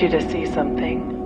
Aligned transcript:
need 0.00 0.12
you 0.12 0.18
to 0.18 0.28
see 0.30 0.46
something. 0.52 1.16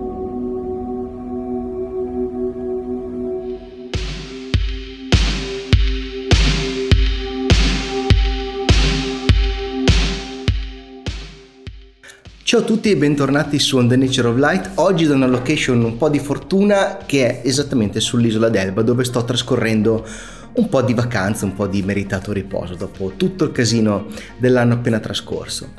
Ciao 12.42 12.60
a 12.60 12.64
tutti 12.64 12.90
e 12.90 12.96
bentornati 12.96 13.58
su 13.58 13.78
On 13.78 13.88
the 13.88 13.96
Nature 13.96 14.28
of 14.28 14.36
Light. 14.36 14.72
Oggi 14.74 15.06
da 15.06 15.14
una 15.14 15.26
location 15.26 15.82
un 15.82 15.96
po' 15.96 16.10
di 16.10 16.18
fortuna 16.18 16.98
che 17.06 17.40
è 17.40 17.46
esattamente 17.46 17.98
sull'isola 17.98 18.50
d'Elba 18.50 18.82
dove 18.82 19.04
sto 19.04 19.24
trascorrendo 19.24 20.06
un 20.54 20.68
po' 20.68 20.82
di 20.82 20.92
vacanza, 20.92 21.44
un 21.44 21.54
po' 21.54 21.66
di 21.66 21.82
meritato 21.82 22.32
riposo 22.32 22.74
dopo 22.74 23.12
tutto 23.16 23.44
il 23.44 23.52
casino 23.52 24.06
dell'anno 24.36 24.74
appena 24.74 24.98
trascorso. 24.98 25.70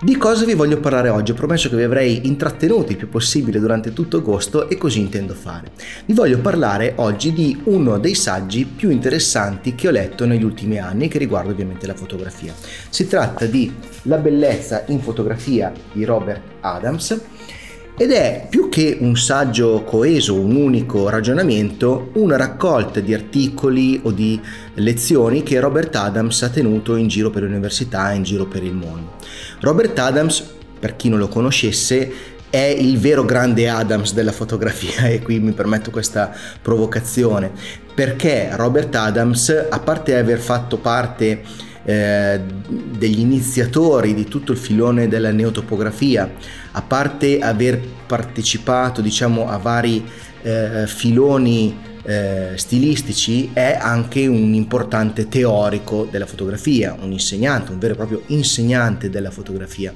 Di 0.00 0.16
cosa 0.16 0.44
vi 0.44 0.54
voglio 0.54 0.80
parlare 0.80 1.10
oggi? 1.10 1.32
Ho 1.32 1.34
promesso 1.34 1.68
che 1.68 1.76
vi 1.76 1.82
avrei 1.82 2.26
intrattenuti 2.26 2.92
il 2.92 2.98
più 2.98 3.08
possibile 3.08 3.60
durante 3.60 3.92
tutto 3.92 4.18
agosto 4.18 4.68
e 4.68 4.76
così 4.76 5.00
intendo 5.00 5.34
fare. 5.34 5.70
Vi 6.06 6.14
voglio 6.14 6.38
parlare 6.38 6.94
oggi 6.96 7.32
di 7.32 7.60
uno 7.64 7.98
dei 7.98 8.14
saggi 8.14 8.64
più 8.64 8.90
interessanti 8.90 9.74
che 9.74 9.88
ho 9.88 9.92
letto 9.92 10.24
negli 10.24 10.44
ultimi 10.44 10.78
anni 10.78 11.08
che 11.08 11.18
riguarda 11.18 11.50
ovviamente 11.50 11.86
la 11.86 11.94
fotografia. 11.94 12.54
Si 12.88 13.06
tratta 13.06 13.46
di 13.46 13.72
La 14.02 14.16
bellezza 14.16 14.84
in 14.86 15.00
fotografia 15.00 15.72
di 15.92 16.04
Robert 16.04 16.40
Adams 16.60 17.20
ed 18.02 18.10
è 18.10 18.46
più 18.50 18.68
che 18.68 18.96
un 18.98 19.16
saggio 19.16 19.84
coeso, 19.84 20.34
un 20.34 20.56
unico 20.56 21.08
ragionamento, 21.08 22.10
una 22.14 22.36
raccolta 22.36 22.98
di 22.98 23.14
articoli 23.14 24.00
o 24.02 24.10
di 24.10 24.40
lezioni 24.74 25.44
che 25.44 25.60
Robert 25.60 25.94
Adams 25.94 26.42
ha 26.42 26.48
tenuto 26.48 26.96
in 26.96 27.06
giro 27.06 27.30
per 27.30 27.44
l'università 27.44 28.10
e 28.10 28.16
in 28.16 28.24
giro 28.24 28.46
per 28.46 28.64
il 28.64 28.72
mondo. 28.72 29.12
Robert 29.60 29.96
Adams, 30.00 30.44
per 30.80 30.96
chi 30.96 31.10
non 31.10 31.20
lo 31.20 31.28
conoscesse, 31.28 32.12
è 32.50 32.58
il 32.76 32.98
vero 32.98 33.24
grande 33.24 33.68
Adams 33.68 34.14
della 34.14 34.32
fotografia 34.32 35.06
e 35.08 35.22
qui 35.22 35.38
mi 35.38 35.52
permetto 35.52 35.92
questa 35.92 36.34
provocazione 36.60 37.52
perché 37.94 38.48
Robert 38.54 38.92
Adams, 38.96 39.66
a 39.70 39.78
parte 39.78 40.16
aver 40.16 40.40
fatto 40.40 40.76
parte 40.78 41.42
eh, 41.84 42.40
degli 42.96 43.20
iniziatori 43.20 44.14
di 44.14 44.24
tutto 44.24 44.52
il 44.52 44.58
filone 44.58 45.08
della 45.08 45.30
neotopografia, 45.30 46.30
a 46.72 46.82
parte 46.82 47.38
aver 47.40 47.80
partecipato 48.06 49.00
diciamo 49.00 49.48
a 49.48 49.56
vari 49.56 50.04
eh, 50.42 50.84
filoni 50.86 51.90
eh, 52.04 52.52
stilistici, 52.56 53.50
è 53.52 53.78
anche 53.80 54.26
un 54.26 54.54
importante 54.54 55.28
teorico 55.28 56.08
della 56.10 56.26
fotografia, 56.26 56.96
un 57.00 57.12
insegnante, 57.12 57.72
un 57.72 57.78
vero 57.78 57.94
e 57.94 57.96
proprio 57.96 58.22
insegnante 58.26 59.10
della 59.10 59.30
fotografia. 59.30 59.94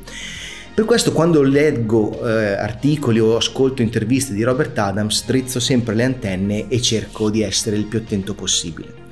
Per 0.77 0.85
questo 0.85 1.13
quando 1.13 1.43
leggo 1.43 2.23
eh, 2.23 2.53
articoli 2.53 3.19
o 3.19 3.37
ascolto 3.37 3.81
interviste 3.81 4.35
di 4.35 4.43
Robert 4.43 4.77
Adams 4.79 5.17
strizzo 5.17 5.59
sempre 5.59 5.95
le 5.95 6.05
antenne 6.05 6.69
e 6.69 6.83
cerco 6.83 7.31
di 7.31 7.43
essere 7.43 7.77
il 7.77 7.87
più 7.87 7.99
attento 7.99 8.35
possibile. 8.35 9.06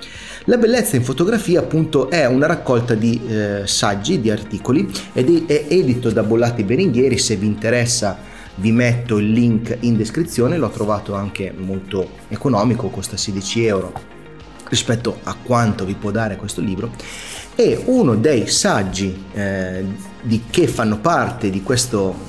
La 0.47 0.59
bellezza 0.59 0.97
in 0.97 1.03
fotografia 1.03 1.61
appunto 1.61 2.11
è 2.11 2.27
una 2.27 2.47
raccolta 2.47 2.95
di 2.95 3.19
eh, 3.27 3.63
saggi, 3.65 4.21
di 4.21 4.31
articoli 4.31 4.93
ed 5.15 5.47
è 5.47 5.65
edito 5.69 6.11
da 6.11 6.23
Bollati 6.23 6.65
Berenghieri, 6.65 7.17
se 7.17 7.37
vi 7.37 7.47
interessa 7.47 8.19
vi 8.57 8.71
metto 8.71 9.17
il 9.17 9.33
link 9.33 9.79
in 9.81 9.97
descrizione, 9.97 10.59
l'ho 10.59 10.69
trovato 10.69 11.15
anche 11.15 11.51
molto 11.57 12.11
economico, 12.29 12.91
costa 12.91 13.17
16 13.17 13.65
euro 13.65 13.93
rispetto 14.69 15.21
a 15.23 15.35
quanto 15.43 15.87
vi 15.87 15.95
può 15.95 16.11
dare 16.11 16.37
questo 16.37 16.61
libro. 16.61 16.91
E 17.55 17.81
uno 17.87 18.15
dei 18.15 18.47
saggi 18.47 19.25
eh, 19.33 19.83
di, 20.21 20.43
che 20.51 20.67
fanno 20.67 20.99
parte 20.99 21.49
di, 21.49 21.63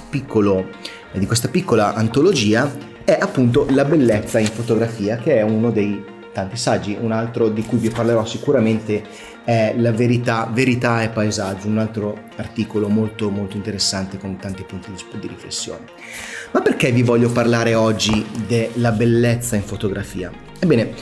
piccolo, 0.09 0.69
di 1.11 1.25
questa 1.25 1.49
piccola 1.49 1.93
antologia 1.93 2.93
è 3.03 3.17
appunto 3.19 3.67
La 3.71 3.83
bellezza 3.83 4.39
in 4.39 4.47
fotografia 4.47 5.17
che 5.17 5.35
è 5.35 5.41
uno 5.41 5.69
dei 5.69 6.13
tanti 6.35 6.57
saggi, 6.57 6.97
un 6.99 7.13
altro 7.13 7.47
di 7.47 7.63
cui 7.63 7.77
vi 7.77 7.89
parlerò 7.89 8.25
sicuramente 8.25 9.01
è 9.45 9.73
La 9.77 9.91
verità, 9.91 10.49
verità 10.51 11.01
e 11.01 11.09
paesaggio, 11.09 11.67
un 11.67 11.77
altro 11.77 12.23
articolo 12.35 12.89
molto 12.89 13.29
molto 13.29 13.55
interessante 13.55 14.17
con 14.17 14.37
tanti 14.37 14.63
punti 14.63 14.89
di 15.19 15.27
riflessione. 15.27 15.85
Ma 16.51 16.61
perché 16.61 16.91
vi 16.91 17.03
voglio 17.03 17.29
parlare 17.29 17.73
oggi 17.73 18.25
della 18.47 18.91
bellezza 18.91 19.55
in 19.55 19.61
fotografia? 19.61 20.29
Ebbene, 20.59 20.93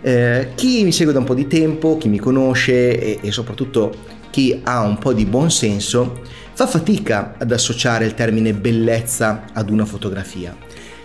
eh, 0.00 0.48
chi 0.56 0.82
mi 0.82 0.92
segue 0.92 1.12
da 1.12 1.20
un 1.20 1.24
po' 1.24 1.34
di 1.34 1.46
tempo, 1.46 1.96
chi 1.98 2.08
mi 2.08 2.18
conosce 2.18 2.98
e, 2.98 3.18
e 3.20 3.30
soprattutto 3.30 3.94
chi 4.30 4.60
ha 4.64 4.80
un 4.80 4.98
po' 4.98 5.12
di 5.12 5.26
buon 5.26 5.50
senso 5.50 6.22
fa 6.52 6.66
fatica 6.66 7.34
ad 7.38 7.52
associare 7.52 8.06
il 8.06 8.14
termine 8.14 8.54
bellezza 8.54 9.44
ad 9.52 9.70
una 9.70 9.84
fotografia. 9.84 10.56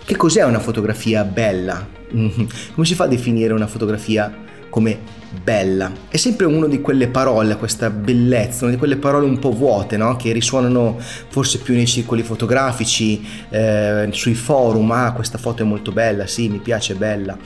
Che 0.06 0.14
cos'è 0.14 0.44
una 0.44 0.60
fotografia 0.60 1.24
bella? 1.24 1.84
Come 2.08 2.86
si 2.86 2.94
fa 2.94 3.04
a 3.04 3.08
definire 3.08 3.52
una 3.52 3.66
fotografia 3.66 4.32
come 4.68 5.00
bella? 5.42 5.90
È 6.06 6.16
sempre 6.16 6.46
una 6.46 6.68
di 6.68 6.80
quelle 6.80 7.08
parole, 7.08 7.56
questa 7.56 7.90
bellezza, 7.90 8.66
una 8.66 8.74
di 8.74 8.78
quelle 8.78 8.98
parole 8.98 9.26
un 9.26 9.40
po' 9.40 9.50
vuote, 9.50 9.96
no? 9.96 10.14
che 10.14 10.30
risuonano 10.30 10.96
forse 11.00 11.58
più 11.58 11.74
nei 11.74 11.88
circoli 11.88 12.22
fotografici, 12.22 13.20
eh, 13.48 14.06
sui 14.12 14.36
forum, 14.36 14.92
ah 14.92 15.12
questa 15.12 15.38
foto 15.38 15.62
è 15.62 15.66
molto 15.66 15.90
bella, 15.90 16.28
sì 16.28 16.48
mi 16.50 16.58
piace, 16.58 16.92
è 16.92 16.96
bella, 16.96 17.36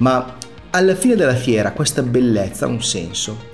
ma 0.00 0.36
alla 0.68 0.94
fine 0.96 1.16
della 1.16 1.34
fiera 1.34 1.72
questa 1.72 2.02
bellezza 2.02 2.66
ha 2.66 2.68
un 2.68 2.82
senso 2.82 3.48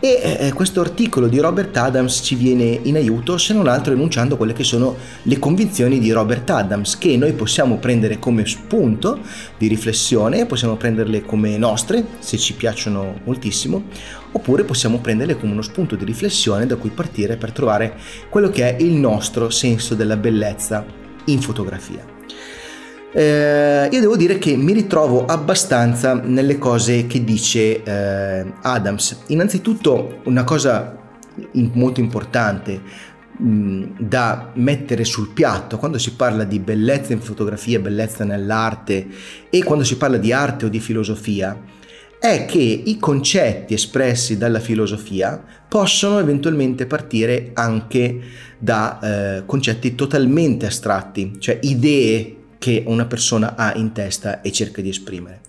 e 0.00 0.36
eh, 0.40 0.52
questo 0.52 0.80
articolo 0.80 1.26
di 1.26 1.38
Robert 1.38 1.76
Adams 1.76 2.20
ci 2.22 2.34
viene 2.34 2.80
in 2.82 2.96
aiuto 2.96 3.38
se 3.38 3.54
non 3.54 3.66
altro 3.66 3.92
enunciando 3.92 4.36
quelle 4.36 4.52
che 4.52 4.64
sono 4.64 4.96
le 5.22 5.38
convinzioni 5.38 5.98
di 5.98 6.10
Robert 6.10 6.48
Adams 6.50 6.98
che 6.98 7.16
noi 7.16 7.32
possiamo 7.32 7.76
prendere 7.76 8.18
come 8.18 8.46
spunto 8.46 9.20
di 9.56 9.66
riflessione, 9.68 10.46
possiamo 10.46 10.76
prenderle 10.76 11.22
come 11.22 11.56
nostre 11.56 12.04
se 12.18 12.36
ci 12.36 12.54
piacciono 12.54 13.20
moltissimo 13.24 13.84
oppure 14.32 14.64
possiamo 14.64 14.98
prenderle 14.98 15.36
come 15.38 15.52
uno 15.52 15.62
spunto 15.62 15.96
di 15.96 16.04
riflessione 16.04 16.66
da 16.66 16.76
cui 16.76 16.90
partire 16.90 17.36
per 17.36 17.52
trovare 17.52 17.96
quello 18.28 18.50
che 18.50 18.76
è 18.76 18.82
il 18.82 18.92
nostro 18.92 19.50
senso 19.50 19.94
della 19.94 20.16
bellezza 20.16 20.84
in 21.26 21.40
fotografia 21.40 22.15
eh, 23.16 23.88
io 23.90 24.00
devo 24.00 24.14
dire 24.14 24.36
che 24.36 24.56
mi 24.56 24.74
ritrovo 24.74 25.24
abbastanza 25.24 26.12
nelle 26.12 26.58
cose 26.58 27.06
che 27.06 27.24
dice 27.24 27.82
eh, 27.82 28.52
Adams. 28.60 29.22
Innanzitutto 29.28 30.20
una 30.24 30.44
cosa 30.44 30.94
molto 31.72 32.00
importante 32.00 32.78
mh, 33.38 33.84
da 34.00 34.50
mettere 34.56 35.04
sul 35.04 35.30
piatto 35.30 35.78
quando 35.78 35.96
si 35.96 36.12
parla 36.12 36.44
di 36.44 36.58
bellezza 36.58 37.14
in 37.14 37.20
fotografia, 37.20 37.78
bellezza 37.78 38.24
nell'arte 38.24 39.06
e 39.48 39.64
quando 39.64 39.84
si 39.84 39.96
parla 39.96 40.18
di 40.18 40.34
arte 40.34 40.66
o 40.66 40.68
di 40.68 40.78
filosofia 40.78 41.58
è 42.18 42.44
che 42.44 42.58
i 42.58 42.98
concetti 42.98 43.72
espressi 43.72 44.36
dalla 44.36 44.60
filosofia 44.60 45.42
possono 45.66 46.18
eventualmente 46.18 46.84
partire 46.84 47.52
anche 47.54 48.20
da 48.58 48.98
eh, 49.38 49.42
concetti 49.46 49.94
totalmente 49.94 50.66
astratti, 50.66 51.36
cioè 51.38 51.58
idee 51.62 52.35
che 52.58 52.82
una 52.86 53.06
persona 53.06 53.54
ha 53.56 53.74
in 53.74 53.92
testa 53.92 54.40
e 54.40 54.52
cerca 54.52 54.80
di 54.82 54.88
esprimere. 54.88 55.40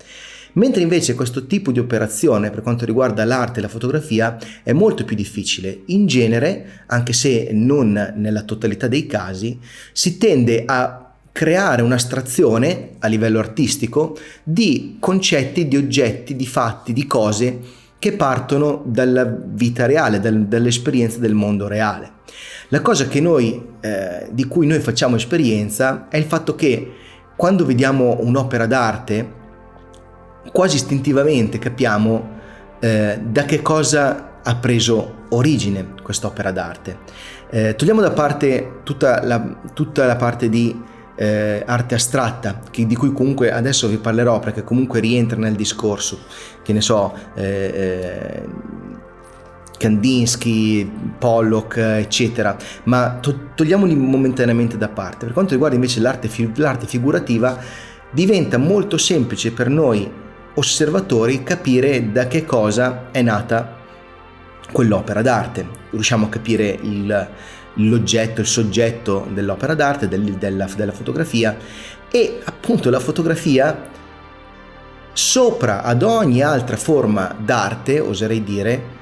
Mentre 0.54 0.82
invece 0.82 1.14
questo 1.14 1.46
tipo 1.46 1.72
di 1.72 1.80
operazione 1.80 2.50
per 2.50 2.62
quanto 2.62 2.86
riguarda 2.86 3.26
l'arte 3.26 3.60
e 3.60 3.62
la 3.62 3.68
fotografia 3.68 4.38
è 4.64 4.74
molto 4.74 5.06
più 5.06 5.16
difficile. 5.16 5.82
In 5.88 6.08
genere, 6.08 6.84
anche 6.88 7.14
se 7.14 7.50
non 7.52 8.14
nella 8.16 8.42
totalità 8.42 8.88
dei 8.88 9.06
casi, 9.06 9.60
si 9.92 10.18
tende 10.18 10.64
a 10.66 11.14
creare 11.32 11.84
un'astrazione 11.84 12.94
a 12.98 13.08
livello 13.08 13.38
artistico 13.38 14.18
di 14.42 14.98
concetti, 15.00 15.68
di 15.68 15.78
oggetti, 15.78 16.36
di 16.36 16.48
fatti, 16.48 16.94
di 16.94 17.06
cose 17.06 17.60
che 18.00 18.14
partono 18.14 18.84
dalla 18.86 19.26
vita 19.26 19.86
reale, 19.86 20.20
dal, 20.20 20.46
dall'esperienza 20.46 21.20
del 21.20 21.34
mondo 21.34 21.68
reale. 21.68 22.16
La 22.70 22.82
cosa 22.82 23.08
noi, 23.22 23.66
eh, 23.80 24.28
di 24.32 24.46
cui 24.46 24.68
noi 24.68 24.80
facciamo 24.80 25.16
esperienza 25.16 26.08
è 26.10 26.18
il 26.18 26.26
fatto 26.26 26.56
che 26.56 26.94
quando 27.36 27.66
vediamo 27.66 28.18
un'opera 28.20 28.66
d'arte, 28.66 29.34
quasi 30.52 30.76
istintivamente 30.76 31.60
capiamo 31.60 32.36
eh, 32.80 33.20
da 33.24 33.46
che 33.46 33.62
cosa 33.62 34.40
ha 34.44 34.56
preso 34.56 35.26
origine 35.30 35.94
quest'opera 36.02 36.52
d'arte. 36.52 36.98
Eh, 37.50 37.76
togliamo 37.76 38.02
da 38.02 38.12
parte 38.12 38.80
tutta 38.84 39.24
la, 39.24 39.60
tutta 39.74 40.06
la 40.06 40.16
parte 40.16 40.50
di 40.50 40.76
eh, 41.18 41.64
arte 41.66 41.96
astratta, 41.96 42.62
che, 42.70 42.86
di 42.86 42.96
cui 42.96 43.12
comunque 43.12 43.52
adesso 43.52 43.88
vi 43.88 43.98
parlerò 43.98 44.40
perché 44.40 44.64
comunque 44.64 45.00
rientra 45.00 45.38
nel 45.38 45.56
discorso, 45.56 46.20
che 46.64 46.72
ne 46.74 46.82
so, 46.82 47.14
eh, 47.36 47.44
eh, 47.44 48.44
Kandinsky, 49.78 50.90
Pollock, 51.18 51.78
eccetera, 51.78 52.56
ma 52.84 53.18
to- 53.20 53.50
togliamoli 53.56 53.96
momentaneamente 53.96 54.78
da 54.78 54.90
parte. 54.90 55.26
Per 55.26 55.34
quanto 55.34 55.52
riguarda 55.54 55.76
invece 55.76 56.00
l'arte, 56.00 56.28
fi- 56.28 56.52
l'arte 56.56 56.86
figurativa, 56.86 57.58
diventa 58.12 58.58
molto 58.58 58.98
semplice 58.98 59.52
per 59.52 59.70
noi 59.70 60.10
osservatori 60.56 61.44
capire 61.44 62.12
da 62.12 62.28
che 62.28 62.46
cosa 62.46 63.10
è 63.12 63.22
nata 63.22 63.76
quell'opera 64.72 65.22
d'arte. 65.22 65.66
Riusciamo 65.92 66.26
a 66.26 66.30
capire 66.30 66.78
il, 66.82 67.30
l'oggetto, 67.78 68.42
il 68.42 68.48
soggetto 68.48 69.28
dell'opera 69.32 69.74
d'arte, 69.74 70.08
del, 70.08 70.34
della, 70.34 70.68
della 70.76 70.92
fotografia 70.92 71.58
e 72.10 72.40
appunto 72.44 72.90
la 72.90 73.00
fotografia 73.00 73.90
sopra 75.14 75.82
ad 75.82 76.04
ogni 76.04 76.42
altra 76.42 76.78
forma 76.78 77.36
d'arte, 77.38 78.00
oserei 78.00 78.44
dire, 78.44 78.96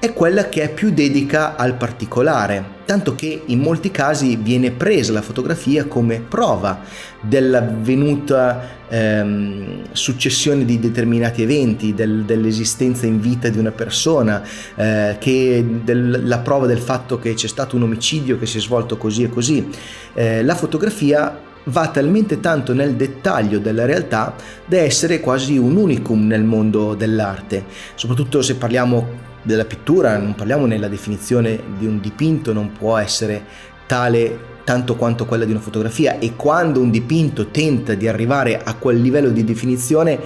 è 0.00 0.14
quella 0.14 0.48
che 0.48 0.62
è 0.62 0.72
più 0.72 0.90
dedica 0.92 1.56
al 1.56 1.74
particolare, 1.74 2.64
tanto 2.86 3.14
che 3.14 3.42
in 3.44 3.60
molti 3.60 3.90
casi 3.90 4.36
viene 4.36 4.70
presa 4.70 5.12
la 5.12 5.20
fotografia 5.20 5.84
come 5.84 6.20
prova 6.26 6.80
dell'avvenuta 7.20 8.78
ehm, 8.88 9.82
successione 9.92 10.64
di 10.64 10.78
determinati 10.78 11.42
eventi, 11.42 11.92
del, 11.92 12.24
dell'esistenza 12.24 13.04
in 13.04 13.20
vita 13.20 13.50
di 13.50 13.58
una 13.58 13.72
persona, 13.72 14.42
eh, 14.74 15.16
che 15.20 15.66
del, 15.84 16.22
la 16.24 16.38
prova 16.38 16.66
del 16.66 16.78
fatto 16.78 17.18
che 17.18 17.34
c'è 17.34 17.46
stato 17.46 17.76
un 17.76 17.82
omicidio 17.82 18.38
che 18.38 18.46
si 18.46 18.56
è 18.56 18.60
svolto 18.62 18.96
così 18.96 19.24
e 19.24 19.28
così. 19.28 19.68
Eh, 20.14 20.42
la 20.42 20.54
fotografia 20.54 21.38
va 21.64 21.88
talmente 21.88 22.40
tanto 22.40 22.72
nel 22.72 22.94
dettaglio 22.94 23.58
della 23.58 23.84
realtà 23.84 24.34
da 24.64 24.78
essere 24.78 25.20
quasi 25.20 25.58
un 25.58 25.76
unicum 25.76 26.26
nel 26.26 26.42
mondo 26.42 26.94
dell'arte, 26.94 27.64
soprattutto 27.94 28.40
se 28.40 28.54
parliamo 28.54 29.28
della 29.42 29.64
pittura, 29.64 30.16
non 30.18 30.34
parliamo 30.34 30.66
nella 30.66 30.88
definizione 30.88 31.60
di 31.78 31.86
un 31.86 32.00
dipinto, 32.00 32.52
non 32.52 32.72
può 32.72 32.96
essere 32.96 33.42
tale 33.86 34.48
tanto 34.64 34.96
quanto 34.96 35.24
quella 35.24 35.44
di 35.44 35.50
una 35.50 35.60
fotografia. 35.60 36.18
E 36.18 36.36
quando 36.36 36.80
un 36.80 36.90
dipinto 36.90 37.48
tenta 37.48 37.94
di 37.94 38.06
arrivare 38.06 38.60
a 38.62 38.74
quel 38.74 39.00
livello 39.00 39.30
di 39.30 39.44
definizione 39.44 40.18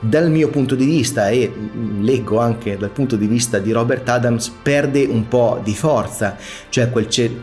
dal 0.00 0.30
mio 0.30 0.48
punto 0.48 0.74
di 0.74 0.86
vista 0.86 1.28
e 1.28 1.52
leggo 2.00 2.38
anche 2.38 2.78
dal 2.78 2.88
punto 2.88 3.16
di 3.16 3.26
vista 3.26 3.58
di 3.58 3.70
Robert 3.70 4.08
Adams 4.08 4.50
perde 4.62 5.04
un 5.04 5.28
po' 5.28 5.60
di 5.62 5.74
forza. 5.74 6.36
Cioè 6.70 6.90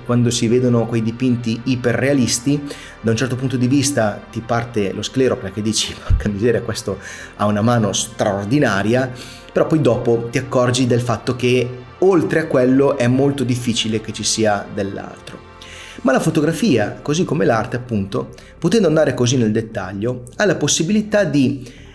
quando 0.06 0.32
si 0.32 0.48
vedono 0.48 0.88
quei 0.88 1.04
dipinti 1.04 1.62
iperrealisti 1.66 2.62
da 3.02 3.12
un 3.12 3.18
certo 3.18 3.36
punto 3.36 3.58
di 3.58 3.68
vista 3.68 4.20
ti 4.32 4.42
parte 4.42 4.92
lo 4.92 5.04
sclero 5.04 5.38
perché 5.38 5.62
dici 5.62 5.94
porca 6.04 6.30
miseria 6.30 6.62
questo 6.62 6.98
ha 7.36 7.46
una 7.46 7.62
mano 7.62 7.94
straordinaria. 7.94 9.12
Però 9.52 9.68
poi 9.68 9.82
dopo 9.82 10.28
ti 10.32 10.40
accorgi 10.40 10.88
del 10.88 11.02
fatto 11.02 11.36
che 11.36 11.70
oltre 12.00 12.42
a 12.42 12.46
quello 12.48 12.98
è 12.98 13.08
molto 13.08 13.44
difficile 13.44 14.02
che 14.02 14.14
ci 14.14 14.24
sia 14.24 14.66
dell'altro. 14.72 15.46
Ma 16.02 16.12
la 16.12 16.20
fotografia, 16.20 17.00
così 17.02 17.26
come 17.26 17.44
l'arte 17.44 17.76
appunto, 17.76 18.30
potendo 18.60 18.88
andare 18.88 19.16
così 19.16 19.36
nel 19.36 19.52
dettaglio, 19.52 20.24
ha 20.36 20.46
la 20.46 20.56
possibilità 20.56 21.24
di 21.24 21.86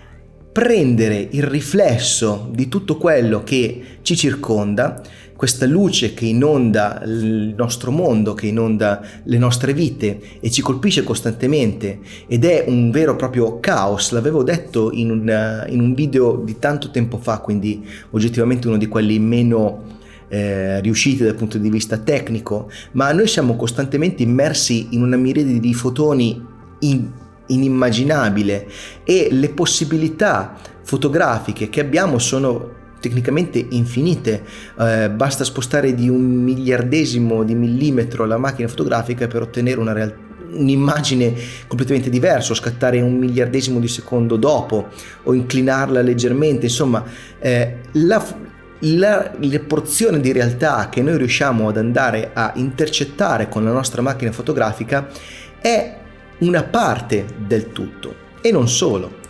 prendere 0.53 1.29
il 1.31 1.45
riflesso 1.45 2.51
di 2.53 2.69
tutto 2.69 2.99
quello 2.99 3.43
che 3.43 3.83
ci 4.03 4.15
circonda, 4.17 5.01
questa 5.35 5.67
luce 5.67 6.15
che 6.15 6.27
inonda 6.27 7.03
il 7.05 7.55
nostro 7.57 7.91
mondo, 7.91 8.35
che 8.35 8.47
inonda 8.47 9.03
le 9.25 9.39
nostre 9.39 9.73
vite 9.73 10.21
e 10.41 10.51
ci 10.51 10.63
colpisce 10.63 11.03
costantemente 11.03 11.99
ed 12.29 12.45
è 12.45 12.65
un 12.69 12.91
vero 12.91 13.15
e 13.15 13.17
proprio 13.17 13.59
caos, 13.59 14.13
l'avevo 14.13 14.45
detto 14.45 14.93
in 14.93 15.11
un, 15.11 15.67
in 15.69 15.81
un 15.81 15.95
video 15.95 16.37
di 16.45 16.59
tanto 16.59 16.91
tempo 16.91 17.17
fa, 17.17 17.39
quindi 17.39 17.85
oggettivamente 18.11 18.69
uno 18.69 18.77
di 18.77 18.87
quelli 18.87 19.19
meno 19.19 19.83
eh, 20.29 20.81
riusciti 20.81 21.25
dal 21.25 21.35
punto 21.35 21.59
di 21.59 21.71
vista 21.71 21.99
tecnico, 21.99 22.71
ma 22.93 23.11
noi 23.11 23.27
siamo 23.27 23.57
costantemente 23.57 24.23
immersi 24.23 24.89
in 24.91 25.03
una 25.03 25.17
miriade 25.17 25.59
di 25.59 25.75
fotoni 25.75 26.41
in, 26.81 27.11
inimmaginabile 27.47 28.67
e 29.05 29.29
le 29.31 29.49
possibilità 29.51 30.57
fotografiche 30.83 31.69
che 31.69 31.81
abbiamo 31.81 32.19
sono 32.19 32.81
tecnicamente 33.01 33.65
infinite, 33.71 34.45
eh, 34.79 35.11
basta 35.11 35.43
spostare 35.43 35.95
di 35.95 36.09
un 36.09 36.23
miliardesimo 36.23 37.43
di 37.43 37.55
millimetro 37.55 38.25
la 38.25 38.39
macchina 38.39 38.69
fotografica 38.69 39.27
per 39.27 39.43
ottenere 39.43 39.81
una 39.81 39.93
realtà 39.93 40.31
un'immagine 40.53 41.35
completamente 41.67 42.11
diversa, 42.11 42.53
o 42.53 42.55
scattare 42.55 43.01
un 43.01 43.17
miliardesimo 43.17 43.79
di 43.81 43.89
secondo 43.89 44.37
dopo, 44.37 44.89
o 45.23 45.33
inclinarla 45.33 46.03
leggermente, 46.03 46.67
insomma, 46.67 47.03
eh, 47.39 47.79
la, 47.93 48.23
la, 48.81 49.33
la, 49.39 49.61
porzione 49.67 50.21
di 50.21 50.31
realtà 50.31 50.89
che 50.91 51.01
noi 51.01 51.17
riusciamo 51.17 51.69
ad 51.69 51.79
andare 51.79 52.33
a 52.35 52.53
intercettare 52.57 53.49
con 53.49 53.65
la 53.65 53.73
nostra 53.73 54.03
macchina 54.03 54.31
fotografica 54.31 55.09
è 55.59 56.01
una 56.43 56.63
parte 56.63 57.25
del 57.39 57.73
tutto 57.73 58.15
e 58.41 58.51
non 58.51 58.69
solo. 58.69 59.21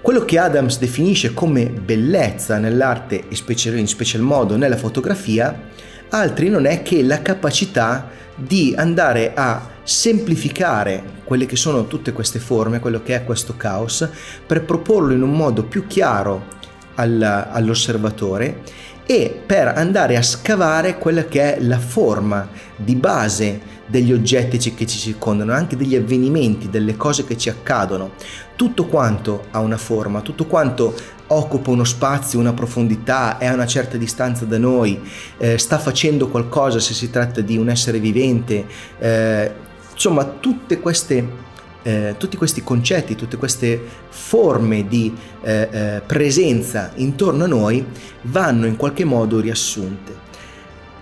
Quello 0.00 0.24
che 0.24 0.38
Adams 0.38 0.78
definisce 0.78 1.32
come 1.32 1.66
bellezza 1.66 2.58
nell'arte 2.58 3.28
e 3.28 3.36
in 3.78 3.86
special 3.86 4.22
modo 4.22 4.56
nella 4.56 4.76
fotografia, 4.76 5.68
altri 6.08 6.48
non 6.48 6.66
è 6.66 6.82
che 6.82 7.02
la 7.02 7.22
capacità 7.22 8.08
di 8.34 8.74
andare 8.76 9.32
a 9.34 9.70
semplificare 9.84 11.20
quelle 11.24 11.46
che 11.46 11.56
sono 11.56 11.86
tutte 11.86 12.12
queste 12.12 12.38
forme, 12.38 12.80
quello 12.80 13.02
che 13.02 13.14
è 13.14 13.24
questo 13.24 13.56
caos, 13.56 14.08
per 14.44 14.64
proporlo 14.64 15.12
in 15.12 15.22
un 15.22 15.32
modo 15.32 15.64
più 15.64 15.86
chiaro 15.86 16.60
all'osservatore 16.94 18.62
e 19.06 19.42
per 19.44 19.68
andare 19.68 20.16
a 20.16 20.22
scavare 20.22 20.98
quella 20.98 21.24
che 21.24 21.56
è 21.56 21.60
la 21.60 21.78
forma 21.78 22.48
di 22.76 22.94
base 22.94 23.60
degli 23.92 24.10
oggetti 24.10 24.56
che 24.72 24.86
ci 24.86 24.98
circondano, 24.98 25.52
anche 25.52 25.76
degli 25.76 25.94
avvenimenti, 25.94 26.70
delle 26.70 26.96
cose 26.96 27.26
che 27.26 27.36
ci 27.36 27.50
accadono. 27.50 28.12
Tutto 28.56 28.86
quanto 28.86 29.44
ha 29.50 29.60
una 29.60 29.76
forma, 29.76 30.22
tutto 30.22 30.46
quanto 30.46 30.94
occupa 31.26 31.70
uno 31.70 31.84
spazio, 31.84 32.38
una 32.38 32.54
profondità, 32.54 33.36
è 33.36 33.46
a 33.46 33.52
una 33.52 33.66
certa 33.66 33.98
distanza 33.98 34.46
da 34.46 34.56
noi, 34.56 34.98
eh, 35.36 35.58
sta 35.58 35.78
facendo 35.78 36.28
qualcosa 36.28 36.80
se 36.80 36.94
si 36.94 37.10
tratta 37.10 37.42
di 37.42 37.58
un 37.58 37.68
essere 37.68 37.98
vivente, 37.98 38.64
eh, 38.98 39.52
insomma 39.92 40.24
tutte 40.24 40.80
queste 40.80 41.50
eh, 41.84 42.14
tutti 42.16 42.36
questi 42.36 42.62
concetti, 42.62 43.16
tutte 43.16 43.36
queste 43.36 43.80
forme 44.08 44.86
di 44.86 45.12
eh, 45.42 45.68
eh, 45.70 46.02
presenza 46.06 46.92
intorno 46.94 47.42
a 47.42 47.48
noi 47.48 47.84
vanno 48.22 48.66
in 48.66 48.76
qualche 48.76 49.04
modo 49.04 49.40
riassunte. 49.40 50.30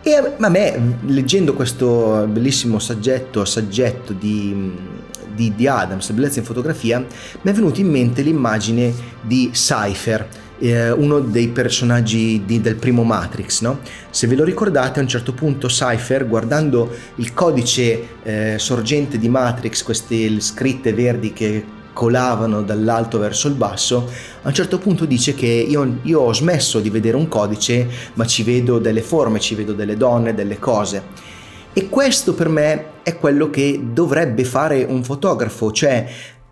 E 0.03 0.15
a 0.15 0.49
me, 0.49 0.97
leggendo 1.07 1.53
questo 1.53 2.27
bellissimo 2.27 2.79
saggetto, 2.79 3.45
saggetto 3.45 4.15
di, 4.15 4.73
di, 5.35 5.55
di 5.55 5.69
Adams, 5.69 6.11
Bellezza 6.13 6.39
in 6.39 6.47
fotografia, 6.47 6.99
mi 6.99 7.51
è 7.51 7.53
venuta 7.53 7.81
in 7.81 7.91
mente 7.91 8.23
l'immagine 8.23 8.95
di 9.21 9.51
Cypher, 9.53 10.27
eh, 10.59 10.91
uno 10.91 11.21
dei 11.21 11.49
personaggi 11.49 12.45
di, 12.47 12.63
del 12.63 12.77
primo 12.77 13.03
Matrix. 13.03 13.61
No? 13.61 13.81
Se 14.09 14.27
ve 14.27 14.37
lo 14.37 14.45
ricordate, 14.45 15.01
a 15.01 15.03
un 15.03 15.09
certo 15.09 15.35
punto 15.35 15.67
Cypher, 15.67 16.27
guardando 16.27 16.91
il 17.17 17.35
codice 17.35 18.07
eh, 18.23 18.55
sorgente 18.59 19.19
di 19.19 19.29
Matrix, 19.29 19.83
queste 19.83 20.41
scritte 20.41 20.95
verdi 20.95 21.35
che 21.35 21.63
colavano 21.93 22.63
dall'alto 22.63 23.19
verso 23.19 23.49
il 23.49 23.55
basso, 23.55 24.09
a 24.43 24.49
un 24.49 24.55
certo 24.55 24.79
punto 24.79 25.05
dice 25.05 25.35
che 25.35 25.47
io, 25.47 25.99
io 26.03 26.21
ho 26.21 26.33
smesso 26.33 26.81
di 26.81 26.91
vedere 26.91 27.17
un 27.17 27.29
codice, 27.29 27.89
ma 28.15 28.27
ci 28.27 28.43
vedo 28.43 28.79
delle 28.79 29.03
forme, 29.03 29.41
ci 29.41 29.55
vedo 29.55 29.73
delle 29.73 29.97
donne, 29.97 30.35
delle 30.35 30.59
cose. 30.59 31.03
E 31.73 31.89
questo 31.89 32.35
per 32.35 32.49
me 32.49 32.85
è 33.03 33.17
quello 33.17 33.51
che 33.51 33.81
dovrebbe 33.93 34.45
fare 34.45 34.85
un 34.85 35.05
fotografo, 35.05 35.71
cioè 35.73 36.07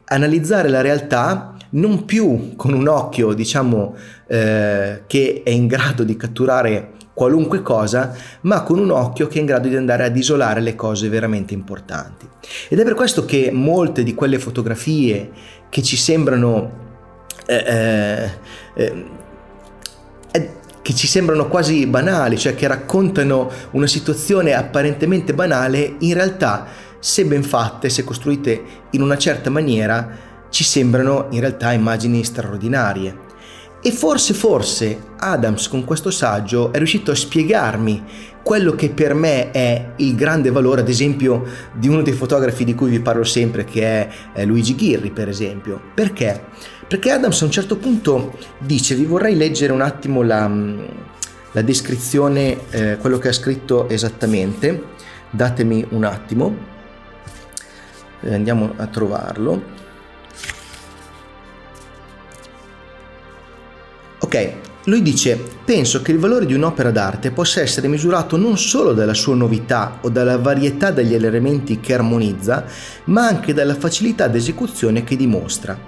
analizzare 0.04 0.68
la 0.68 0.80
realtà 0.80 1.54
non 1.70 2.04
più 2.04 2.54
con 2.56 2.72
un 2.72 2.88
occhio, 2.88 3.32
diciamo, 3.32 3.94
eh, 4.26 5.02
che 5.06 5.42
è 5.44 5.50
in 5.50 5.66
grado 5.66 6.04
di 6.04 6.16
catturare 6.16 6.92
qualunque 7.18 7.62
cosa, 7.62 8.14
ma 8.42 8.62
con 8.62 8.78
un 8.78 8.92
occhio 8.92 9.26
che 9.26 9.38
è 9.38 9.40
in 9.40 9.46
grado 9.46 9.66
di 9.66 9.74
andare 9.74 10.04
ad 10.04 10.16
isolare 10.16 10.60
le 10.60 10.76
cose 10.76 11.08
veramente 11.08 11.52
importanti. 11.52 12.28
Ed 12.68 12.78
è 12.78 12.84
per 12.84 12.94
questo 12.94 13.24
che 13.24 13.50
molte 13.52 14.04
di 14.04 14.14
quelle 14.14 14.38
fotografie 14.38 15.28
che 15.68 15.82
ci 15.82 15.96
sembrano 15.96 16.86
eh, 17.44 18.30
eh, 18.76 18.98
eh 20.30 20.56
che 20.80 20.94
ci 20.94 21.06
sembrano 21.08 21.48
quasi 21.48 21.86
banali, 21.86 22.38
cioè 22.38 22.54
che 22.54 22.66
raccontano 22.66 23.50
una 23.72 23.86
situazione 23.86 24.54
apparentemente 24.54 25.34
banale, 25.34 25.96
in 25.98 26.14
realtà, 26.14 26.66
se 26.98 27.26
ben 27.26 27.42
fatte, 27.42 27.90
se 27.90 28.04
costruite 28.04 28.62
in 28.92 29.02
una 29.02 29.18
certa 29.18 29.50
maniera, 29.50 30.08
ci 30.48 30.64
sembrano 30.64 31.26
in 31.30 31.40
realtà 31.40 31.72
immagini 31.72 32.24
straordinarie. 32.24 33.27
E 33.80 33.92
forse, 33.92 34.34
forse 34.34 34.98
Adams 35.18 35.68
con 35.68 35.84
questo 35.84 36.10
saggio 36.10 36.72
è 36.72 36.78
riuscito 36.78 37.12
a 37.12 37.14
spiegarmi 37.14 38.04
quello 38.42 38.72
che 38.72 38.90
per 38.90 39.14
me 39.14 39.50
è 39.50 39.92
il 39.96 40.14
grande 40.14 40.50
valore, 40.50 40.80
ad 40.80 40.88
esempio, 40.88 41.44
di 41.72 41.86
uno 41.86 42.02
dei 42.02 42.14
fotografi 42.14 42.64
di 42.64 42.74
cui 42.74 42.90
vi 42.90 43.00
parlo 43.00 43.22
sempre, 43.22 43.64
che 43.64 44.08
è 44.32 44.44
Luigi 44.46 44.74
Ghirri, 44.74 45.10
per 45.10 45.28
esempio. 45.28 45.80
Perché? 45.94 46.44
Perché 46.88 47.10
Adams 47.10 47.42
a 47.42 47.44
un 47.44 47.50
certo 47.50 47.76
punto 47.76 48.38
dice, 48.58 48.94
vi 48.94 49.04
vorrei 49.04 49.36
leggere 49.36 49.72
un 49.72 49.82
attimo 49.82 50.22
la, 50.22 50.50
la 51.52 51.62
descrizione, 51.62 52.56
eh, 52.70 52.96
quello 52.98 53.18
che 53.18 53.28
ha 53.28 53.32
scritto 53.32 53.88
esattamente, 53.88 54.82
datemi 55.30 55.86
un 55.90 56.04
attimo, 56.04 56.56
eh, 58.22 58.34
andiamo 58.34 58.72
a 58.76 58.86
trovarlo. 58.86 59.76
Ok, 64.20 64.52
lui 64.84 65.02
dice, 65.02 65.38
penso 65.64 66.02
che 66.02 66.12
il 66.12 66.18
valore 66.18 66.46
di 66.46 66.54
un'opera 66.54 66.90
d'arte 66.90 67.30
possa 67.30 67.60
essere 67.60 67.88
misurato 67.88 68.36
non 68.36 68.56
solo 68.56 68.92
dalla 68.92 69.14
sua 69.14 69.34
novità 69.34 69.98
o 70.00 70.08
dalla 70.08 70.38
varietà 70.38 70.90
degli 70.90 71.14
elementi 71.14 71.78
che 71.78 71.94
armonizza, 71.94 72.64
ma 73.04 73.26
anche 73.26 73.52
dalla 73.54 73.74
facilità 73.74 74.26
d'esecuzione 74.26 75.04
che 75.04 75.14
dimostra. 75.14 75.78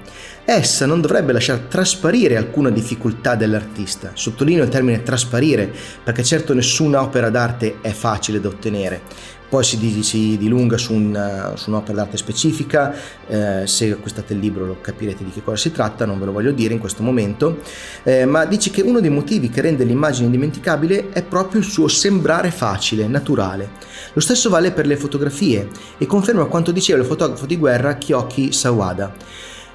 Essa 0.44 0.84
non 0.84 1.00
dovrebbe 1.00 1.32
lasciare 1.32 1.66
trasparire 1.68 2.36
alcuna 2.36 2.70
difficoltà 2.70 3.36
dell'artista. 3.36 4.10
Sottolineo 4.14 4.64
il 4.64 4.70
termine 4.70 5.02
trasparire, 5.02 5.72
perché 6.04 6.22
certo 6.22 6.54
nessuna 6.54 7.02
opera 7.02 7.30
d'arte 7.30 7.76
è 7.80 7.90
facile 7.90 8.40
da 8.40 8.48
ottenere, 8.48 9.02
poi 9.50 9.64
si, 9.64 10.02
si 10.04 10.38
dilunga 10.38 10.78
su, 10.78 10.94
un, 10.94 11.52
su, 11.56 11.70
un'opera 11.70 11.94
d'arte 11.94 12.16
specifica, 12.16 12.94
eh, 13.26 13.66
se 13.66 13.90
acquistate 13.90 14.32
il 14.32 14.38
libro 14.38 14.64
lo 14.64 14.76
capirete 14.80 15.24
di 15.24 15.32
che 15.32 15.42
cosa 15.42 15.56
si 15.56 15.72
tratta, 15.72 16.06
non 16.06 16.20
ve 16.20 16.26
lo 16.26 16.32
voglio 16.32 16.52
dire 16.52 16.72
in 16.72 16.78
questo 16.78 17.02
momento, 17.02 17.58
eh, 18.04 18.24
ma 18.26 18.44
dice 18.44 18.70
che 18.70 18.80
uno 18.80 19.00
dei 19.00 19.10
motivi 19.10 19.50
che 19.50 19.60
rende 19.60 19.82
l'immagine 19.82 20.26
indimenticabile 20.26 21.10
è 21.10 21.24
proprio 21.24 21.60
il 21.60 21.66
suo 21.66 21.88
sembrare 21.88 22.52
facile, 22.52 23.08
naturale. 23.08 23.70
Lo 24.12 24.20
stesso 24.20 24.48
vale 24.50 24.70
per 24.70 24.86
le 24.86 24.96
fotografie 24.96 25.68
e 25.98 26.06
conferma 26.06 26.44
quanto 26.44 26.70
diceva 26.70 27.00
il 27.00 27.04
fotografo 27.04 27.44
di 27.44 27.56
guerra 27.56 27.96
Kyoki 27.96 28.52
Sawada. 28.52 29.12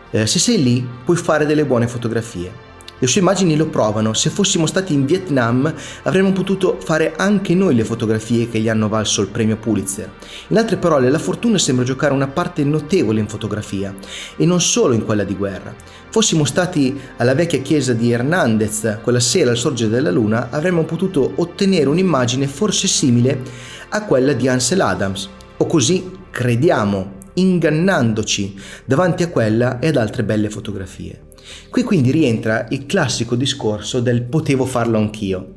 Eh, 0.09 0.25
se 0.25 0.39
sei 0.39 0.63
lì 0.63 0.87
puoi 1.03 1.17
fare 1.17 1.45
delle 1.45 1.65
buone 1.65 1.89
fotografie. 1.89 2.64
Le 2.97 3.07
sue 3.07 3.19
immagini 3.19 3.57
lo 3.57 3.67
provano, 3.67 4.13
se 4.13 4.29
fossimo 4.29 4.65
stati 4.65 4.93
in 4.93 5.05
Vietnam 5.05 5.73
avremmo 6.03 6.31
potuto 6.31 6.77
fare 6.79 7.13
anche 7.17 7.53
noi 7.53 7.75
le 7.75 7.83
fotografie 7.83 8.49
che 8.49 8.59
gli 8.59 8.69
hanno 8.69 8.87
valso 8.87 9.21
il 9.21 9.27
premio 9.27 9.57
Pulitzer. 9.57 10.09
In 10.47 10.57
altre 10.57 10.77
parole, 10.77 11.09
la 11.09 11.19
fortuna 11.19 11.57
sembra 11.57 11.83
giocare 11.83 12.13
una 12.13 12.27
parte 12.27 12.63
notevole 12.63 13.19
in 13.19 13.27
fotografia, 13.27 13.93
e 14.37 14.45
non 14.45 14.61
solo 14.61 14.93
in 14.93 15.03
quella 15.03 15.25
di 15.25 15.35
guerra. 15.35 15.75
Fossimo 16.09 16.45
stati 16.45 16.97
alla 17.17 17.35
vecchia 17.35 17.59
chiesa 17.59 17.91
di 17.91 18.11
Hernandez 18.11 18.99
quella 19.01 19.19
sera 19.19 19.51
al 19.51 19.57
sorgere 19.57 19.89
della 19.89 20.11
luna, 20.11 20.47
avremmo 20.49 20.85
potuto 20.85 21.33
ottenere 21.35 21.89
un'immagine 21.89 22.47
forse 22.47 22.87
simile 22.87 23.41
a 23.89 24.05
quella 24.05 24.31
di 24.31 24.47
Ansel 24.47 24.79
Adams, 24.79 25.29
o 25.57 25.65
così 25.65 26.11
crediamo, 26.31 27.11
ingannandoci 27.33 28.57
davanti 28.85 29.23
a 29.23 29.27
quella 29.27 29.79
e 29.79 29.89
ad 29.89 29.97
altre 29.97 30.23
belle 30.23 30.49
fotografie. 30.49 31.24
Qui 31.69 31.83
quindi 31.83 32.11
rientra 32.11 32.65
il 32.69 32.85
classico 32.85 33.35
discorso 33.35 33.99
del 33.99 34.23
potevo 34.23 34.65
farlo 34.65 34.97
anch'io. 34.97 35.55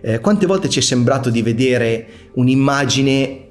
Eh, 0.00 0.20
quante 0.20 0.46
volte 0.46 0.68
ci 0.68 0.78
è 0.78 0.82
sembrato 0.82 1.30
di 1.30 1.42
vedere 1.42 2.06
un'immagine 2.34 3.46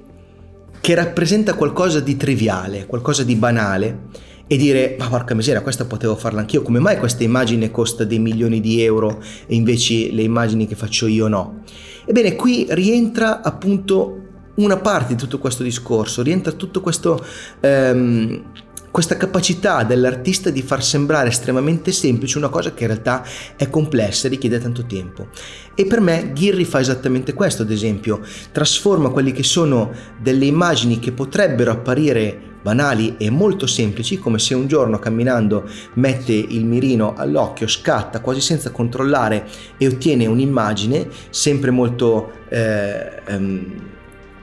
che 0.80 0.94
rappresenta 0.94 1.54
qualcosa 1.54 2.00
di 2.00 2.16
triviale, 2.16 2.86
qualcosa 2.86 3.22
di 3.22 3.34
banale 3.34 4.26
e 4.50 4.56
dire 4.56 4.96
ma 4.98 5.08
porca 5.08 5.34
miseria 5.34 5.60
questa 5.60 5.84
potevo 5.84 6.16
farla 6.16 6.40
anch'io 6.40 6.62
come 6.62 6.78
mai 6.78 6.96
questa 6.96 7.22
immagine 7.22 7.70
costa 7.70 8.04
dei 8.04 8.18
milioni 8.18 8.60
di 8.60 8.82
euro 8.82 9.22
e 9.46 9.54
invece 9.54 10.10
le 10.10 10.22
immagini 10.22 10.66
che 10.66 10.74
faccio 10.74 11.06
io 11.06 11.28
no 11.28 11.64
ebbene 12.06 12.34
qui 12.34 12.66
rientra 12.70 13.42
appunto 13.42 14.22
una 14.54 14.78
parte 14.78 15.14
di 15.14 15.20
tutto 15.20 15.38
questo 15.38 15.62
discorso 15.62 16.22
rientra 16.22 16.52
tutto 16.52 16.80
questo 16.80 17.22
ehm, 17.60 18.42
questa 18.90 19.16
capacità 19.16 19.82
dell'artista 19.82 20.50
di 20.50 20.62
far 20.62 20.82
sembrare 20.82 21.28
estremamente 21.28 21.92
semplice 21.92 22.38
una 22.38 22.48
cosa 22.48 22.72
che 22.74 22.84
in 22.84 22.90
realtà 22.90 23.24
è 23.56 23.68
complessa 23.70 24.26
e 24.26 24.30
richiede 24.30 24.58
tanto 24.58 24.84
tempo. 24.86 25.28
E 25.74 25.86
per 25.86 26.00
me 26.00 26.32
Ghirri 26.32 26.64
fa 26.64 26.80
esattamente 26.80 27.34
questo, 27.34 27.62
ad 27.62 27.70
esempio, 27.70 28.20
trasforma 28.52 29.10
quelli 29.10 29.32
che 29.32 29.42
sono 29.42 29.92
delle 30.20 30.46
immagini 30.46 30.98
che 30.98 31.12
potrebbero 31.12 31.70
apparire 31.70 32.46
banali 32.60 33.14
e 33.18 33.30
molto 33.30 33.66
semplici, 33.66 34.18
come 34.18 34.38
se 34.38 34.54
un 34.54 34.66
giorno 34.66 34.98
camminando 34.98 35.68
mette 35.94 36.32
il 36.32 36.64
mirino 36.64 37.14
all'occhio, 37.16 37.66
scatta 37.66 38.20
quasi 38.20 38.40
senza 38.40 38.70
controllare 38.70 39.46
e 39.76 39.86
ottiene 39.86 40.26
un'immagine 40.26 41.08
sempre 41.30 41.70
molto 41.70 42.32
eh, 42.48 43.22
um, 43.28 43.86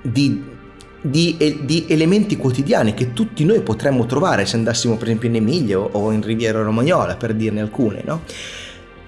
di 0.02 0.54
di, 1.10 1.62
di, 1.64 1.86
elementi 1.88 2.36
quotidiani 2.36 2.94
che 2.94 3.14
tutti 3.14 3.46
noi 3.46 3.62
potremmo 3.62 4.06
trovare 4.06 4.46
se 4.46 4.56
andassimo 4.56 4.96
per 4.96 5.08
esempio 5.08 5.30
in 5.30 5.36
Emilia 5.36 5.80
o, 5.80 6.12
in 6.12 6.22
Riviera 6.22 6.62
Romagnola 6.62 7.16
per 7.16 7.34
dirne 7.34 7.62
alcune, 7.62 8.02
no? 8.04 8.22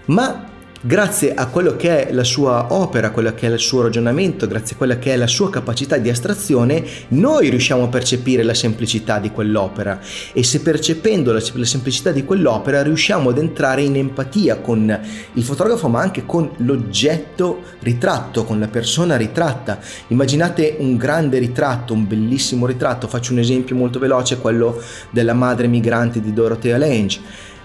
Ma 0.06 0.46
grazie 0.88 1.34
a 1.34 1.48
quello 1.48 1.76
che 1.76 2.08
è 2.08 2.14
la 2.14 2.24
sua 2.24 2.68
opera, 2.70 3.12
quello 3.12 3.34
che 3.34 3.46
è 3.46 3.52
il 3.52 3.60
suo 3.60 3.82
ragionamento, 3.82 4.48
grazie 4.48 4.76
a 4.76 4.78
quella 4.78 4.98
che 4.98 5.12
è 5.12 5.18
la 5.18 5.28
sua 5.28 5.50
capacità 5.50 5.98
di 5.98 6.10
astrazione, 6.10 6.82
noi 7.10 7.50
riusciamo 7.50 7.84
a 7.84 7.88
percepire 7.90 8.42
la 8.42 8.54
semplicità 8.54 9.20
di 9.20 9.32
quell'opera. 9.32 10.00
E 10.32 10.44
se 10.44 10.62
percependo 10.62 11.34
la, 11.34 11.42
la 11.54 11.66
semplicità 11.66 12.12
di 12.12 12.24
quell'opera 12.24 12.84
riusciamo 12.84 13.32
ad 13.32 13.38
entrare 13.38 13.82
in 13.82 13.98
empatia 13.98 14.60
con 14.60 14.98
il 15.34 15.44
fotografo 15.44 15.90
ma 15.90 16.00
anche 16.00 16.26
con 16.26 16.50
l'oggetto 16.60 17.64
ritratto, 17.82 18.46
con 18.46 18.58
la 18.58 18.70
persona 18.70 19.18
ritratta. 19.18 19.80
Immaginate 20.08 20.78
un 20.80 20.96
grande 20.96 21.38
ritratto, 21.38 21.92
un 21.92 22.08
bellissimo 22.08 22.66
ritratto, 22.66 23.10
faccio 23.10 23.34
un 23.34 23.40
esempio 23.40 23.76
molto 23.76 24.00
veloce, 24.00 24.40
quello 24.40 24.82
della 25.10 25.34
madre 25.34 25.68
migrante 25.68 26.22
di 26.22 26.32
Dorothea 26.32 26.78
Lange 26.78 27.56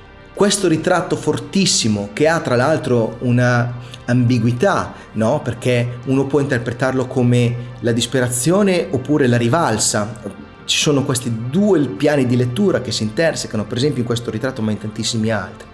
questo 0.42 0.66
ritratto 0.66 1.14
fortissimo 1.14 2.08
che 2.12 2.26
ha 2.26 2.40
tra 2.40 2.56
l'altro 2.56 3.18
una 3.20 3.75
ambiguità, 4.06 4.92
no? 5.12 5.40
Perché 5.40 5.99
uno 6.06 6.26
può 6.26 6.40
interpretarlo 6.40 7.06
come 7.06 7.75
la 7.78 7.92
disperazione 7.92 8.88
oppure 8.90 9.28
la 9.28 9.37
rivalsa. 9.37 10.20
Ci 10.64 10.78
sono 10.78 11.04
questi 11.04 11.32
due 11.49 11.78
piani 11.87 12.26
di 12.26 12.34
lettura 12.34 12.80
che 12.80 12.90
si 12.90 13.04
intersecano, 13.04 13.66
per 13.66 13.76
esempio 13.76 14.00
in 14.00 14.06
questo 14.06 14.32
ritratto, 14.32 14.62
ma 14.62 14.72
in 14.72 14.78
tantissimi 14.78 15.30
altri. 15.30 15.68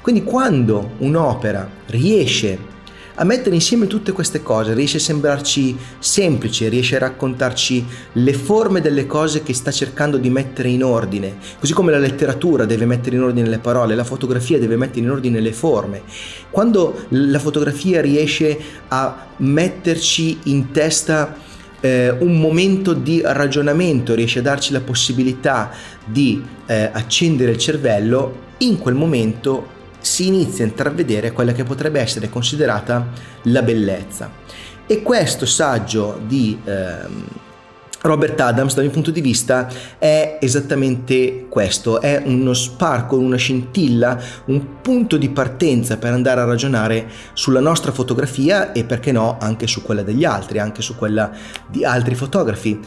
Quindi 0.00 0.22
quando 0.22 0.92
un'opera 0.98 1.68
riesce 1.86 2.56
a 3.16 3.24
mettere 3.24 3.54
insieme 3.54 3.86
tutte 3.86 4.12
queste 4.12 4.42
cose, 4.42 4.74
riesce 4.74 4.96
a 4.96 5.00
sembrarci 5.00 5.76
semplice, 5.98 6.68
riesce 6.68 6.96
a 6.96 7.00
raccontarci 7.00 7.86
le 8.14 8.32
forme 8.32 8.80
delle 8.80 9.06
cose 9.06 9.42
che 9.42 9.54
sta 9.54 9.70
cercando 9.70 10.16
di 10.16 10.30
mettere 10.30 10.68
in 10.68 10.82
ordine, 10.82 11.36
così 11.60 11.72
come 11.72 11.92
la 11.92 11.98
letteratura 11.98 12.64
deve 12.64 12.86
mettere 12.86 13.16
in 13.16 13.22
ordine 13.22 13.48
le 13.48 13.58
parole, 13.58 13.94
la 13.94 14.04
fotografia 14.04 14.58
deve 14.58 14.76
mettere 14.76 15.00
in 15.00 15.10
ordine 15.10 15.40
le 15.40 15.52
forme. 15.52 16.02
Quando 16.50 17.06
la 17.10 17.38
fotografia 17.38 18.00
riesce 18.00 18.58
a 18.88 19.26
metterci 19.36 20.40
in 20.44 20.72
testa 20.72 21.36
eh, 21.80 22.10
un 22.18 22.40
momento 22.40 22.94
di 22.94 23.20
ragionamento, 23.24 24.14
riesce 24.14 24.40
a 24.40 24.42
darci 24.42 24.72
la 24.72 24.80
possibilità 24.80 25.70
di 26.04 26.42
eh, 26.66 26.90
accendere 26.92 27.52
il 27.52 27.58
cervello, 27.58 28.42
in 28.58 28.78
quel 28.78 28.94
momento 28.94 29.73
si 30.04 30.26
inizia 30.26 30.64
a 30.64 30.68
intravedere 30.68 31.32
quella 31.32 31.52
che 31.52 31.64
potrebbe 31.64 32.00
essere 32.00 32.28
considerata 32.28 33.08
la 33.44 33.62
bellezza. 33.62 34.30
E 34.86 35.02
questo 35.02 35.46
saggio 35.46 36.20
di 36.26 36.60
ehm, 36.62 37.24
Robert 38.02 38.38
Adams, 38.38 38.74
dal 38.74 38.84
mio 38.84 38.92
punto 38.92 39.10
di 39.10 39.22
vista, 39.22 39.66
è 39.98 40.36
esattamente 40.38 41.46
questo, 41.48 42.02
è 42.02 42.22
uno 42.22 42.52
sparco, 42.52 43.16
una 43.16 43.36
scintilla, 43.36 44.20
un 44.46 44.82
punto 44.82 45.16
di 45.16 45.30
partenza 45.30 45.96
per 45.96 46.12
andare 46.12 46.42
a 46.42 46.44
ragionare 46.44 47.08
sulla 47.32 47.60
nostra 47.60 47.92
fotografia 47.92 48.72
e 48.72 48.84
perché 48.84 49.10
no 49.10 49.38
anche 49.40 49.66
su 49.66 49.82
quella 49.82 50.02
degli 50.02 50.26
altri, 50.26 50.58
anche 50.58 50.82
su 50.82 50.96
quella 50.96 51.30
di 51.66 51.82
altri 51.82 52.14
fotografi. 52.14 52.78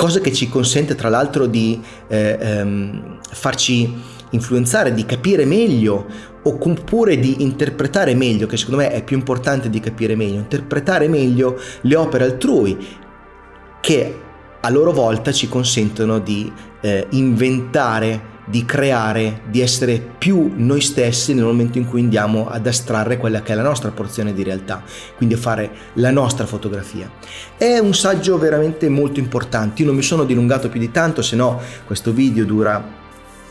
Cosa 0.00 0.20
che 0.20 0.32
ci 0.32 0.48
consente 0.48 0.94
tra 0.94 1.10
l'altro 1.10 1.44
di 1.44 1.78
eh, 2.08 2.38
ehm, 2.40 3.18
farci 3.20 3.94
influenzare, 4.30 4.94
di 4.94 5.04
capire 5.04 5.44
meglio 5.44 6.06
oppure 6.42 7.18
di 7.18 7.42
interpretare 7.42 8.14
meglio, 8.14 8.46
che 8.46 8.56
secondo 8.56 8.80
me 8.80 8.92
è 8.92 9.04
più 9.04 9.18
importante 9.18 9.68
di 9.68 9.78
capire 9.78 10.16
meglio, 10.16 10.36
interpretare 10.36 11.06
meglio 11.06 11.60
le 11.82 11.96
opere 11.96 12.24
altrui 12.24 12.78
che 13.82 14.20
a 14.58 14.70
loro 14.70 14.90
volta 14.92 15.32
ci 15.32 15.50
consentono 15.50 16.18
di 16.18 16.50
eh, 16.80 17.06
inventare, 17.10 18.22
di 18.50 18.64
creare, 18.64 19.42
di 19.48 19.60
essere 19.60 20.04
più 20.18 20.52
noi 20.56 20.80
stessi 20.80 21.32
nel 21.32 21.44
momento 21.44 21.78
in 21.78 21.86
cui 21.86 22.00
andiamo 22.00 22.48
ad 22.48 22.66
astrarre 22.66 23.16
quella 23.16 23.42
che 23.42 23.52
è 23.52 23.54
la 23.54 23.62
nostra 23.62 23.90
porzione 23.90 24.34
di 24.34 24.42
realtà, 24.42 24.82
quindi 25.16 25.36
a 25.36 25.38
fare 25.38 25.70
la 25.94 26.10
nostra 26.10 26.46
fotografia. 26.46 27.08
È 27.56 27.78
un 27.78 27.94
saggio 27.94 28.36
veramente 28.38 28.88
molto 28.88 29.20
importante, 29.20 29.82
io 29.82 29.86
non 29.86 29.96
mi 29.96 30.02
sono 30.02 30.24
dilungato 30.24 30.68
più 30.68 30.80
di 30.80 30.90
tanto, 30.90 31.22
se 31.22 31.36
no 31.36 31.60
questo 31.86 32.12
video 32.12 32.44
dura 32.44 32.98